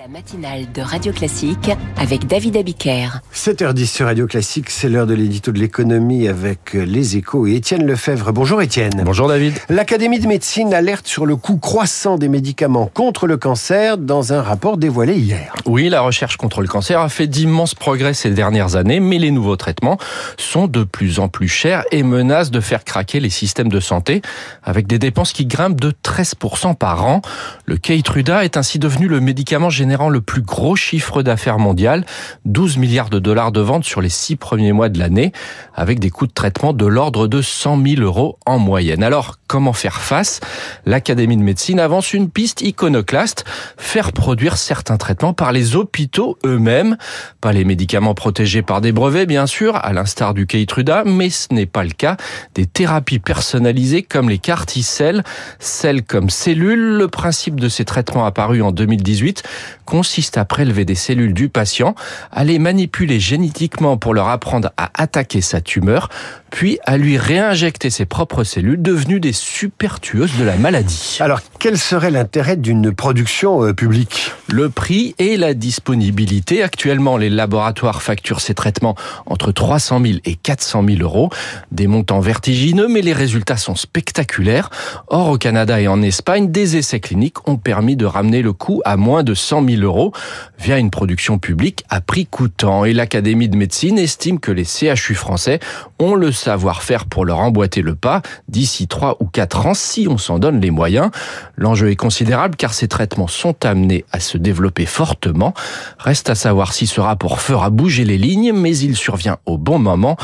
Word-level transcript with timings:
La 0.00 0.08
matinale 0.08 0.72
de 0.72 0.80
Radio 0.80 1.12
Classique 1.12 1.70
avec 1.98 2.26
David 2.26 2.56
Abiker. 2.56 3.20
7h10 3.34 3.84
sur 3.84 4.06
Radio 4.06 4.26
Classique, 4.26 4.70
c'est 4.70 4.88
l'heure 4.88 5.06
de 5.06 5.12
l'édito 5.12 5.52
de 5.52 5.58
l'économie 5.58 6.26
avec 6.26 6.72
les 6.72 7.18
échos 7.18 7.46
et 7.46 7.56
Étienne 7.56 7.84
Lefebvre. 7.84 8.32
Bonjour 8.32 8.62
Étienne. 8.62 9.02
Bonjour 9.04 9.28
David. 9.28 9.52
L'Académie 9.68 10.18
de 10.18 10.26
médecine 10.26 10.72
alerte 10.72 11.06
sur 11.06 11.26
le 11.26 11.36
coût 11.36 11.58
croissant 11.58 12.16
des 12.16 12.28
médicaments 12.28 12.86
contre 12.86 13.26
le 13.26 13.36
cancer 13.36 13.98
dans 13.98 14.32
un 14.32 14.40
rapport 14.40 14.78
dévoilé 14.78 15.18
hier. 15.18 15.52
Oui, 15.66 15.90
la 15.90 16.00
recherche 16.00 16.38
contre 16.38 16.62
le 16.62 16.68
cancer 16.68 16.98
a 16.98 17.10
fait 17.10 17.26
d'immenses 17.26 17.74
progrès 17.74 18.14
ces 18.14 18.30
dernières 18.30 18.76
années, 18.76 19.00
mais 19.00 19.18
les 19.18 19.30
nouveaux 19.30 19.56
traitements 19.56 19.98
sont 20.38 20.66
de 20.66 20.82
plus 20.82 21.18
en 21.18 21.28
plus 21.28 21.48
chers 21.48 21.84
et 21.90 22.02
menacent 22.02 22.50
de 22.50 22.60
faire 22.60 22.84
craquer 22.84 23.20
les 23.20 23.28
systèmes 23.28 23.68
de 23.68 23.80
santé 23.80 24.22
avec 24.62 24.86
des 24.86 24.98
dépenses 24.98 25.34
qui 25.34 25.44
grimpent 25.44 25.80
de 25.80 25.90
13% 25.90 26.74
par 26.74 27.04
an. 27.04 27.20
Le 27.66 27.76
Keytruda 27.76 28.44
est 28.44 28.56
ainsi 28.56 28.78
devenu 28.78 29.06
le 29.06 29.20
médicament 29.20 29.68
générant 29.90 30.08
le 30.08 30.20
plus 30.20 30.42
gros 30.42 30.76
chiffre 30.76 31.24
d'affaires 31.24 31.58
mondial, 31.58 32.06
12 32.44 32.76
milliards 32.76 33.10
de 33.10 33.18
dollars 33.18 33.50
de 33.50 33.60
ventes 33.60 33.82
sur 33.82 34.00
les 34.00 34.08
six 34.08 34.36
premiers 34.36 34.70
mois 34.70 34.88
de 34.88 35.00
l'année, 35.00 35.32
avec 35.74 35.98
des 35.98 36.10
coûts 36.10 36.28
de 36.28 36.32
traitement 36.32 36.72
de 36.72 36.86
l'ordre 36.86 37.26
de 37.26 37.42
100 37.42 37.82
000 37.84 38.02
euros 38.02 38.38
en 38.46 38.60
moyenne. 38.60 39.02
Alors, 39.02 39.40
comment 39.48 39.72
faire 39.72 40.00
face? 40.00 40.38
L'Académie 40.86 41.36
de 41.36 41.42
médecine 41.42 41.80
avance 41.80 42.14
une 42.14 42.30
piste 42.30 42.60
iconoclaste, 42.60 43.44
faire 43.76 44.12
produire 44.12 44.58
certains 44.58 44.96
traitements 44.96 45.32
par 45.32 45.50
les 45.50 45.74
hôpitaux 45.74 46.38
eux-mêmes. 46.46 46.96
Pas 47.40 47.52
les 47.52 47.64
médicaments 47.64 48.14
protégés 48.14 48.62
par 48.62 48.80
des 48.80 48.92
brevets, 48.92 49.26
bien 49.26 49.48
sûr, 49.48 49.74
à 49.74 49.92
l'instar 49.92 50.34
du 50.34 50.46
Keytruda, 50.46 51.02
mais 51.04 51.30
ce 51.30 51.48
n'est 51.50 51.66
pas 51.66 51.82
le 51.82 51.90
cas 51.90 52.16
des 52.54 52.66
thérapies 52.66 53.18
personnalisées 53.18 54.04
comme 54.04 54.28
les 54.28 54.38
carticelles, 54.38 55.24
celles 55.58 56.04
comme 56.04 56.30
cellules. 56.30 56.96
Le 56.96 57.08
principe 57.08 57.58
de 57.58 57.68
ces 57.68 57.84
traitements 57.84 58.24
apparu 58.24 58.62
en 58.62 58.70
2018 58.70 59.42
consiste 59.90 60.38
à 60.38 60.44
prélever 60.44 60.84
des 60.84 60.94
cellules 60.94 61.34
du 61.34 61.48
patient, 61.48 61.96
à 62.30 62.44
les 62.44 62.60
manipuler 62.60 63.18
génétiquement 63.18 63.96
pour 63.96 64.14
leur 64.14 64.28
apprendre 64.28 64.70
à 64.76 64.88
attaquer 64.94 65.40
sa 65.40 65.60
tumeur, 65.60 66.08
puis 66.50 66.78
à 66.84 66.96
lui 66.96 67.16
réinjecter 67.16 67.90
ses 67.90 68.06
propres 68.06 68.44
cellules 68.44 68.80
devenues 68.80 69.20
des 69.20 69.32
super 69.32 70.00
tueuses 70.00 70.36
de 70.38 70.44
la 70.44 70.56
maladie. 70.56 71.18
Alors, 71.20 71.40
quel 71.58 71.78
serait 71.78 72.10
l'intérêt 72.10 72.56
d'une 72.56 72.92
production 72.92 73.64
euh, 73.64 73.72
publique? 73.72 74.32
Le 74.48 74.68
prix 74.68 75.14
et 75.18 75.36
la 75.36 75.54
disponibilité. 75.54 76.62
Actuellement, 76.62 77.16
les 77.16 77.30
laboratoires 77.30 78.02
facturent 78.02 78.40
ces 78.40 78.54
traitements 78.54 78.96
entre 79.26 79.52
300 79.52 80.00
000 80.04 80.18
et 80.24 80.34
400 80.34 80.84
000 80.86 81.02
euros. 81.02 81.30
Des 81.70 81.86
montants 81.86 82.20
vertigineux, 82.20 82.88
mais 82.88 83.02
les 83.02 83.12
résultats 83.12 83.56
sont 83.56 83.76
spectaculaires. 83.76 84.70
Or, 85.08 85.28
au 85.28 85.38
Canada 85.38 85.80
et 85.80 85.88
en 85.88 86.02
Espagne, 86.02 86.50
des 86.50 86.76
essais 86.76 87.00
cliniques 87.00 87.48
ont 87.48 87.56
permis 87.56 87.96
de 87.96 88.06
ramener 88.06 88.42
le 88.42 88.52
coût 88.52 88.82
à 88.84 88.96
moins 88.96 89.22
de 89.22 89.34
100 89.34 89.66
000 89.68 89.82
euros 89.82 90.12
via 90.58 90.78
une 90.78 90.90
production 90.90 91.38
publique 91.38 91.84
à 91.88 92.00
prix 92.00 92.26
coûtant. 92.26 92.84
Et 92.84 92.92
l'Académie 92.92 93.48
de 93.48 93.56
médecine 93.56 93.98
estime 93.98 94.40
que 94.40 94.50
les 94.50 94.64
CHU 94.64 95.14
français 95.14 95.60
ont 95.98 96.14
le 96.14 96.32
savoir-faire 96.40 97.06
pour 97.06 97.24
leur 97.24 97.38
emboîter 97.38 97.82
le 97.82 97.94
pas 97.94 98.22
d'ici 98.48 98.88
3 98.88 99.18
ou 99.20 99.26
4 99.26 99.66
ans 99.66 99.74
si 99.74 100.08
on 100.08 100.18
s'en 100.18 100.38
donne 100.38 100.60
les 100.60 100.70
moyens. 100.70 101.10
L'enjeu 101.56 101.90
est 101.90 101.96
considérable 101.96 102.56
car 102.56 102.74
ces 102.74 102.88
traitements 102.88 103.28
sont 103.28 103.64
amenés 103.64 104.04
à 104.12 104.20
se 104.20 104.38
développer 104.38 104.86
fortement. 104.86 105.54
Reste 105.98 106.30
à 106.30 106.34
savoir 106.34 106.72
si 106.72 106.86
ce 106.86 107.00
rapport 107.00 107.40
fera 107.40 107.70
bouger 107.70 108.04
les 108.04 108.18
lignes, 108.18 108.52
mais 108.52 108.76
il 108.76 108.96
survient 108.96 109.38
au 109.46 109.58
bon 109.58 109.78
moment, 109.78 110.16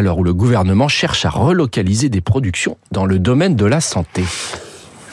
l'heure 0.00 0.18
où 0.18 0.24
le 0.24 0.34
gouvernement 0.34 0.88
cherche 0.88 1.24
à 1.24 1.30
relocaliser 1.30 2.08
des 2.08 2.20
productions 2.20 2.76
dans 2.90 3.06
le 3.06 3.18
domaine 3.18 3.56
de 3.56 3.66
la 3.66 3.80
santé. 3.80 4.24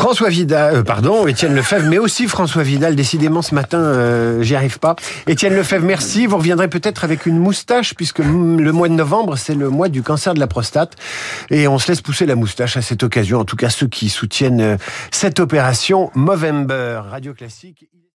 François 0.00 0.30
Vidal, 0.30 0.76
euh, 0.76 0.82
pardon, 0.82 1.26
Étienne 1.26 1.54
Lefebvre, 1.54 1.86
mais 1.90 1.98
aussi 1.98 2.26
François 2.26 2.62
Vidal. 2.62 2.96
Décidément, 2.96 3.42
ce 3.42 3.54
matin, 3.54 3.76
euh, 3.76 4.42
j'y 4.42 4.56
arrive 4.56 4.78
pas. 4.78 4.96
Étienne 5.26 5.54
Lefebvre, 5.54 5.84
merci. 5.84 6.24
Vous 6.24 6.38
reviendrez 6.38 6.68
peut-être 6.68 7.04
avec 7.04 7.26
une 7.26 7.38
moustache, 7.38 7.94
puisque 7.94 8.20
le 8.20 8.72
mois 8.72 8.88
de 8.88 8.94
novembre, 8.94 9.36
c'est 9.36 9.54
le 9.54 9.68
mois 9.68 9.90
du 9.90 10.02
cancer 10.02 10.32
de 10.32 10.40
la 10.40 10.46
prostate. 10.46 10.96
Et 11.50 11.68
on 11.68 11.78
se 11.78 11.88
laisse 11.88 12.00
pousser 12.00 12.24
la 12.24 12.34
moustache 12.34 12.78
à 12.78 12.82
cette 12.82 13.02
occasion. 13.02 13.40
En 13.40 13.44
tout 13.44 13.56
cas, 13.56 13.68
ceux 13.68 13.88
qui 13.88 14.08
soutiennent 14.08 14.62
euh, 14.62 14.76
cette 15.10 15.38
opération 15.38 16.10
Movember. 16.14 17.02
Radio 17.10 17.34
Classique. 17.34 17.86